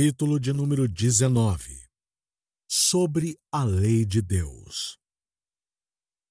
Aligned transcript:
Capítulo 0.00 0.40
de 0.40 0.50
número 0.50 0.88
19 0.88 1.78
Sobre 2.66 3.38
a 3.52 3.64
Lei 3.64 4.06
de 4.06 4.22
Deus. 4.22 4.96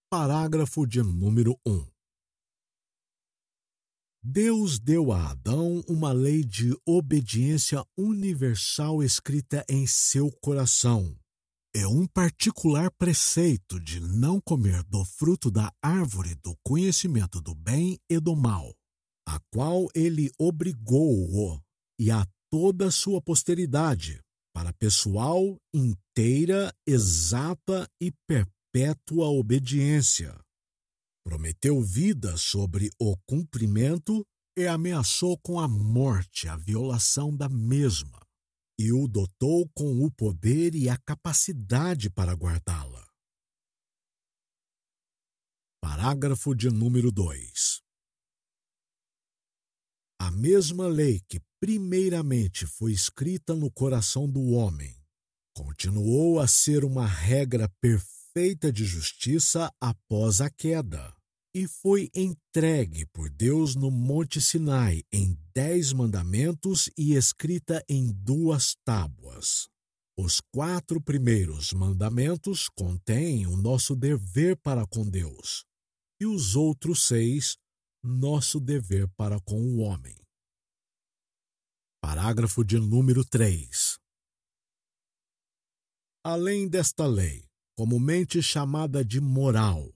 Parágrafo 0.09 0.88
de 0.88 1.03
número 1.03 1.56
1 1.67 1.85
Deus 4.24 4.79
deu 4.79 5.11
a 5.11 5.29
Adão 5.29 5.83
uma 5.87 6.11
lei 6.11 6.43
de 6.43 6.75
obediência 6.83 7.85
universal 7.95 9.04
escrita 9.04 9.63
em 9.70 9.86
seu 9.86 10.31
coração. 10.41 11.15
É 11.71 11.86
um 11.86 12.07
particular 12.07 12.89
preceito 12.97 13.79
de 13.79 13.99
não 13.99 14.41
comer 14.41 14.81
do 14.86 15.05
fruto 15.05 15.51
da 15.51 15.71
árvore 15.79 16.33
do 16.33 16.57
conhecimento 16.63 17.39
do 17.39 17.54
bem 17.54 17.99
e 18.09 18.20
do 18.20 18.36
mal, 18.36 18.73
a 19.27 19.39
qual 19.54 19.88
ele 19.93 20.31
obrigou-o 20.39 21.61
e 21.99 22.09
a 22.09 22.25
toda 22.52 22.88
a 22.88 22.91
sua 22.91 23.21
posteridade, 23.21 24.19
para 24.54 24.73
pessoal 24.73 25.57
inteira, 25.73 26.73
exata 26.86 27.87
e 28.01 28.11
perpétua 28.28 29.28
obediência. 29.28 30.37
Prometeu 31.23 31.82
vida 31.82 32.36
sobre 32.38 32.90
o 33.00 33.16
cumprimento 33.28 34.26
e 34.58 34.68
ameaçou 34.68 35.38
com 35.38 35.59
a 35.59 35.68
morte 35.68 36.48
a 36.48 36.56
violação 36.56 37.36
da 37.36 37.48
mesma, 37.48 38.20
e 38.80 38.92
o 38.92 39.08
dotou 39.08 39.70
com 39.76 40.04
o 40.04 40.12
poder 40.12 40.73
e 40.73 40.90
a 40.90 40.98
capacidade 40.98 42.09
para 42.09 42.34
guardá-la. 42.34 43.08
Parágrafo 45.81 46.56
de 46.56 46.70
número 46.70 47.12
2. 47.12 47.69
A 50.30 50.32
mesma 50.32 50.88
lei 50.88 51.20
que 51.28 51.42
primeiramente 51.60 52.68
foi 52.68 52.92
escrita 52.92 53.56
no 53.56 53.72
coração 53.72 54.30
do 54.30 54.52
homem, 54.52 54.96
continuou 55.56 56.40
a 56.40 56.45
ser 56.45 56.86
uma 56.86 57.08
regra 57.08 57.67
perfeita 57.81 58.72
de 58.72 58.86
justiça 58.86 59.73
após 59.81 60.40
a 60.40 60.48
queda 60.48 61.12
e 61.52 61.68
foi 61.68 62.12
entregue 62.14 63.08
por 63.08 63.28
Deus 63.28 63.76
no 63.76 63.90
Monte 63.90 64.40
Sinai 64.40 65.02
em 65.12 65.36
dez 65.52 65.92
mandamentos 65.92 66.92
e 66.96 67.16
escrita 67.16 67.84
em 67.90 68.14
duas 68.14 68.75
tábuas. 68.86 69.68
Os 70.16 70.40
quatro 70.53 71.02
primeiros 71.02 71.73
mandamentos 71.73 72.70
contêm 72.70 73.48
o 73.48 73.58
nosso 73.58 73.96
dever 73.96 74.56
para 74.58 74.86
com 74.86 75.09
Deus, 75.09 75.66
e 76.22 76.28
os 76.28 76.56
outros 76.56 77.08
seis, 77.08 77.58
nosso 78.03 78.59
dever 78.59 79.09
para 79.18 79.40
com 79.42 79.59
o 79.59 79.80
homem. 79.80 80.16
Parágrafo 82.02 82.64
de 82.64 82.80
número 82.80 83.25
3. 83.25 83.97
Além 86.23 86.67
desta 86.67 87.06
lei, 87.06 87.44
comumente 87.78 88.41
chamada 88.41 89.03
de 89.03 89.19
moral, 89.19 89.94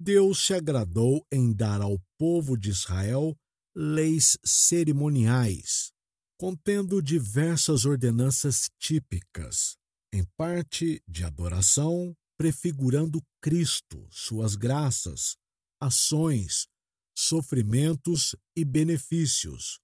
Deus 0.00 0.46
se 0.46 0.54
agradou 0.54 1.26
em 1.30 1.52
dar 1.52 1.82
ao 1.82 1.98
povo 2.18 2.56
de 2.56 2.70
Israel 2.70 3.36
leis 3.76 4.38
cerimoniais, 4.42 5.92
contendo 6.38 7.02
diversas 7.02 7.84
ordenanças 7.84 8.70
típicas, 8.78 9.76
em 10.12 10.24
parte 10.38 11.02
de 11.06 11.22
adoração, 11.22 12.16
prefigurando 12.38 13.22
Cristo, 13.42 14.08
suas 14.10 14.56
graças, 14.56 15.36
ações, 15.78 16.66
sofrimentos 17.14 18.34
e 18.56 18.64
benefícios, 18.64 19.78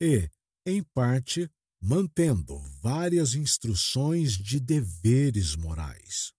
e, 0.00 0.30
em 0.66 0.82
parte, 0.82 1.48
mantendo 1.80 2.58
várias 2.82 3.34
instruções 3.34 4.32
de 4.32 4.58
deveres 4.58 5.54
morais. 5.54 6.32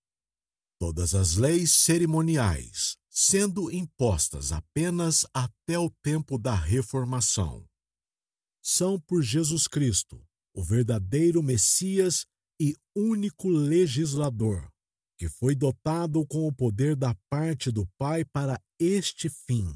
Todas 0.78 1.16
as 1.16 1.38
leis 1.38 1.72
cerimoniais, 1.72 2.98
sendo 3.10 3.72
impostas 3.72 4.52
apenas 4.52 5.26
até 5.34 5.80
o 5.80 5.90
tempo 6.04 6.38
da 6.38 6.54
Reformação, 6.54 7.66
são 8.62 9.00
por 9.00 9.24
Jesus 9.24 9.66
Cristo, 9.66 10.22
o 10.54 10.62
verdadeiro 10.62 11.42
Messias 11.42 12.26
e 12.60 12.76
único 12.94 13.48
legislador, 13.48 14.70
que 15.18 15.30
foi 15.30 15.56
dotado 15.56 16.28
com 16.28 16.46
o 16.46 16.54
poder 16.54 16.96
da 16.96 17.16
parte 17.30 17.72
do 17.72 17.88
Pai 17.98 18.26
para 18.26 18.62
este 18.78 19.30
fim, 19.30 19.74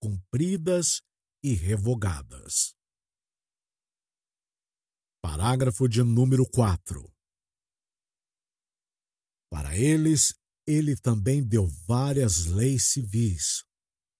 cumpridas 0.00 1.00
e 1.42 1.54
revogadas. 1.54 2.74
Parágrafo 5.26 5.88
de 5.88 6.02
número 6.02 6.44
4. 6.44 7.10
Para 9.50 9.74
eles, 9.74 10.34
ele 10.66 10.94
também 10.94 11.42
deu 11.42 11.66
várias 11.66 12.44
leis 12.44 12.82
civis, 12.82 13.64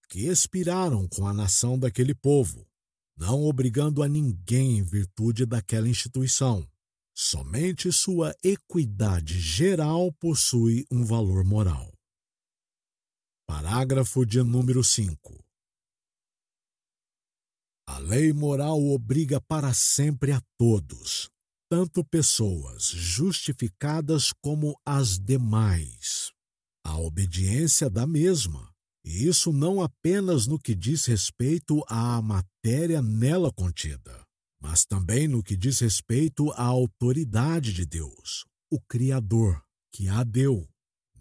que 0.09 0.21
expiraram 0.21 1.07
com 1.07 1.27
a 1.27 1.31
nação 1.31 1.77
daquele 1.77 2.15
povo, 2.15 2.67
não 3.15 3.43
obrigando 3.43 4.01
a 4.01 4.07
ninguém 4.07 4.79
em 4.79 4.83
virtude 4.83 5.45
daquela 5.45 5.87
instituição. 5.87 6.67
Somente 7.15 7.91
sua 7.91 8.35
equidade 8.43 9.39
geral 9.39 10.11
possui 10.13 10.87
um 10.89 11.05
valor 11.05 11.43
moral. 11.43 11.93
Parágrafo 13.45 14.25
de 14.25 14.41
número 14.41 14.83
5. 14.83 15.44
Lei 18.07 18.31
moral 18.31 18.85
obriga 18.89 19.41
para 19.41 19.73
sempre 19.73 20.31
a 20.31 20.39
todos, 20.59 21.27
tanto 21.67 22.05
pessoas 22.05 22.83
justificadas 22.83 24.31
como 24.43 24.79
as 24.85 25.17
demais, 25.17 26.31
a 26.85 26.99
obediência 26.99 27.89
da 27.89 28.05
mesma, 28.05 28.71
e 29.03 29.27
isso 29.27 29.51
não 29.51 29.81
apenas 29.81 30.45
no 30.45 30.59
que 30.59 30.75
diz 30.75 31.07
respeito 31.07 31.83
à 31.87 32.21
matéria 32.21 33.01
nela 33.01 33.51
contida, 33.51 34.21
mas 34.61 34.85
também 34.85 35.27
no 35.27 35.41
que 35.41 35.57
diz 35.57 35.79
respeito 35.79 36.51
à 36.51 36.61
autoridade 36.61 37.73
de 37.73 37.87
Deus, 37.87 38.45
o 38.71 38.79
Criador, 38.81 39.59
que 39.91 40.07
a 40.07 40.23
deu. 40.23 40.69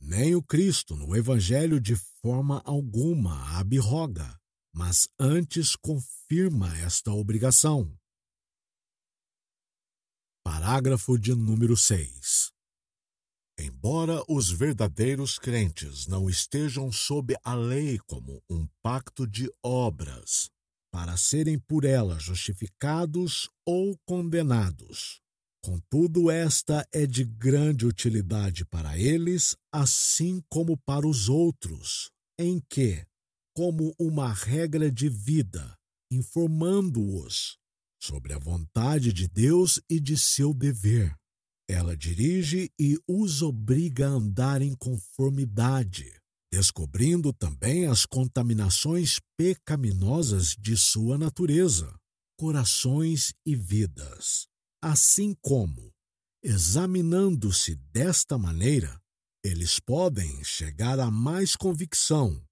Nem 0.03 0.35
o 0.35 0.43
Cristo 0.43 0.95
no 0.95 1.17
Evangelho 1.17 1.81
de 1.81 1.97
forma 2.21 2.61
alguma 2.63 3.59
abroga, 3.59 4.39
mas 4.75 5.09
antes 5.19 5.77
confirma 5.77 6.77
esta 6.79 7.13
obrigação. 7.13 7.97
Parágrafo 10.45 11.17
de 11.17 11.33
número 11.35 11.77
6. 11.77 12.53
Embora 13.57 14.21
os 14.29 14.51
verdadeiros 14.51 15.39
crentes 15.39 16.09
não 16.09 16.29
estejam 16.29 16.91
sob 16.91 17.37
a 17.45 17.55
lei 17.55 18.01
como 18.01 18.43
um 18.51 18.67
pacto 18.83 19.29
de 19.29 19.49
obras, 19.63 20.51
para 20.93 21.17
serem 21.17 21.59
por 21.59 21.85
ela 21.85 22.19
justificados 22.19 23.49
ou 23.65 23.97
condenados, 24.05 25.21
contudo, 25.65 26.31
esta 26.31 26.87
é 26.93 27.07
de 27.07 27.25
grande 27.25 27.87
utilidade 27.87 28.65
para 28.65 28.99
eles, 28.99 29.57
assim 29.73 30.43
como 30.49 30.77
para 30.77 31.07
os 31.07 31.29
outros, 31.29 32.11
em 32.39 32.61
que, 32.69 33.07
como 33.55 33.95
uma 33.99 34.33
regra 34.33 34.91
de 34.91 35.09
vida, 35.09 35.79
informando-os 36.11 37.57
sobre 38.03 38.33
a 38.33 38.39
vontade 38.39 39.13
de 39.13 39.29
Deus 39.29 39.81
e 39.89 40.01
de 40.01 40.19
seu 40.19 40.53
dever. 40.53 41.15
Ela 41.69 41.97
dirige 41.97 42.71
e 42.79 42.99
os 43.09 43.43
obriga 43.43 44.09
a 44.09 44.11
andar 44.11 44.61
em 44.61 44.75
conformidade, 44.75 46.13
descobrindo 46.53 47.33
também 47.33 47.87
as 47.87 48.05
contaminações 48.05 49.21
pecaminosas 49.39 50.57
de 50.59 50.77
sua 50.77 51.17
natureza, 51.17 51.95
corações 52.37 53.33
e 53.47 53.55
vidas. 53.55 54.47
Assim 54.83 55.33
como, 55.41 55.93
examinando-se 56.43 57.77
desta 57.77 58.37
maneira, 58.37 59.01
eles 59.43 59.79
podem 59.79 60.43
chegar 60.43 60.99
a 60.99 61.11
mais 61.11 61.55
convicção 61.55 62.45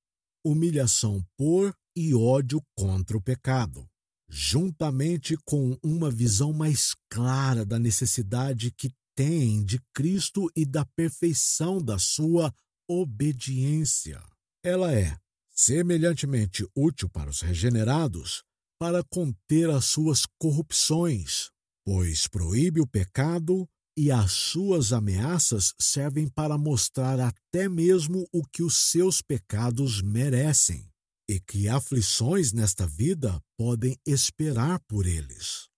humilhação 0.44 1.24
por 1.36 1.74
e 1.96 2.14
ódio 2.14 2.62
contra 2.76 3.16
o 3.16 3.22
pecado, 3.22 3.86
juntamente 4.28 5.36
com 5.44 5.78
uma 5.82 6.10
visão 6.10 6.52
mais 6.52 6.94
clara 7.10 7.64
da 7.64 7.78
necessidade 7.78 8.70
que 8.70 8.90
tem 9.14 9.62
de 9.64 9.78
Cristo 9.94 10.50
e 10.56 10.64
da 10.64 10.84
perfeição 10.84 11.82
da 11.82 11.98
sua 11.98 12.52
obediência. 12.88 14.22
Ela 14.64 14.94
é 14.94 15.16
semelhantemente 15.50 16.66
útil 16.74 17.08
para 17.08 17.30
os 17.30 17.40
regenerados 17.40 18.42
para 18.78 19.04
conter 19.04 19.70
as 19.70 19.84
suas 19.84 20.26
corrupções, 20.38 21.50
pois 21.84 22.26
proíbe 22.26 22.80
o 22.80 22.86
pecado 22.86 23.68
e 23.96 24.10
as 24.10 24.32
suas 24.32 24.92
ameaças 24.92 25.74
servem 25.78 26.28
para 26.28 26.56
mostrar 26.56 27.20
até 27.20 27.68
mesmo 27.68 28.26
o 28.32 28.42
que 28.44 28.62
os 28.62 28.90
seus 28.90 29.20
pecados 29.20 30.00
merecem 30.00 30.88
e 31.28 31.38
que 31.40 31.68
aflições 31.68 32.52
nesta 32.52 32.86
vida 32.86 33.40
podem 33.56 33.96
esperar 34.06 34.80
por 34.88 35.06
eles. 35.06 35.68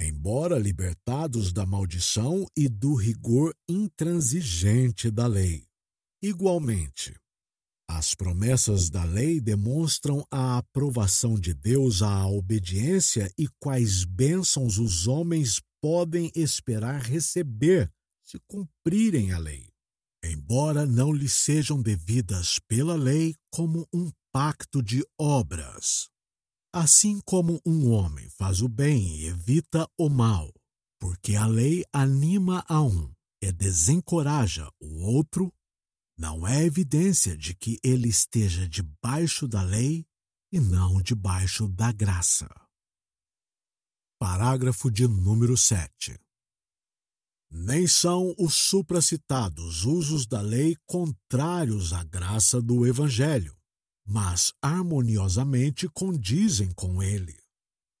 embora 0.00 0.58
libertados 0.58 1.52
da 1.52 1.64
maldição 1.64 2.44
e 2.56 2.68
do 2.68 2.94
rigor 2.94 3.54
intransigente 3.68 5.10
da 5.10 5.26
lei. 5.26 5.64
Igualmente, 6.22 7.14
as 7.88 8.14
promessas 8.14 8.90
da 8.90 9.04
lei 9.04 9.40
demonstram 9.40 10.24
a 10.30 10.58
aprovação 10.58 11.38
de 11.38 11.54
Deus 11.54 12.02
à 12.02 12.26
obediência 12.26 13.30
e 13.38 13.46
quais 13.60 14.04
bênçãos 14.04 14.78
os 14.78 15.06
homens 15.06 15.60
podem 15.84 16.32
esperar 16.34 16.98
receber 16.98 17.92
se 18.24 18.38
cumprirem 18.48 19.32
a 19.32 19.38
lei, 19.38 19.68
embora 20.24 20.86
não 20.86 21.12
lhes 21.12 21.34
sejam 21.34 21.82
devidas 21.82 22.58
pela 22.58 22.94
lei 22.94 23.34
como 23.50 23.86
um 23.92 24.10
pacto 24.32 24.82
de 24.82 25.06
obras. 25.20 26.08
Assim 26.72 27.20
como 27.26 27.60
um 27.66 27.90
homem 27.90 28.30
faz 28.30 28.62
o 28.62 28.68
bem 28.68 29.14
e 29.18 29.26
evita 29.26 29.86
o 29.98 30.08
mal, 30.08 30.50
porque 30.98 31.36
a 31.36 31.46
lei 31.46 31.84
anima 31.92 32.64
a 32.66 32.80
um 32.80 33.12
e 33.42 33.52
desencoraja 33.52 34.66
o 34.80 35.02
outro, 35.02 35.52
não 36.18 36.48
é 36.48 36.64
evidência 36.64 37.36
de 37.36 37.54
que 37.54 37.78
ele 37.84 38.08
esteja 38.08 38.66
debaixo 38.66 39.46
da 39.46 39.60
lei 39.60 40.06
e 40.50 40.58
não 40.58 41.02
debaixo 41.02 41.68
da 41.68 41.92
graça. 41.92 42.48
Parágrafo 44.26 44.90
de 44.90 45.06
número 45.06 45.54
7. 45.54 46.18
Nem 47.50 47.86
são 47.86 48.34
os 48.38 48.54
supracitados 48.54 49.84
usos 49.84 50.26
da 50.26 50.40
lei 50.40 50.78
contrários 50.86 51.92
à 51.92 52.02
graça 52.02 52.58
do 52.58 52.86
Evangelho, 52.86 53.54
mas 54.02 54.50
harmoniosamente 54.62 55.86
condizem 55.90 56.72
com 56.72 57.02
ele. 57.02 57.36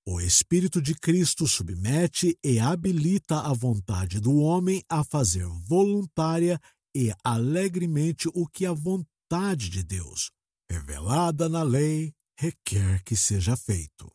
O 0.08 0.18
Espírito 0.18 0.80
de 0.80 0.94
Cristo 0.94 1.46
submete 1.46 2.38
e 2.42 2.58
habilita 2.58 3.40
a 3.40 3.52
vontade 3.52 4.18
do 4.18 4.34
homem 4.38 4.82
a 4.88 5.04
fazer 5.04 5.46
voluntária 5.68 6.58
e 6.96 7.12
alegremente 7.22 8.30
o 8.32 8.46
que 8.46 8.64
a 8.64 8.72
vontade 8.72 9.68
de 9.68 9.84
Deus, 9.84 10.30
revelada 10.70 11.50
na 11.50 11.62
lei, 11.62 12.14
requer 12.38 13.04
que 13.04 13.14
seja 13.14 13.54
feito. 13.58 14.10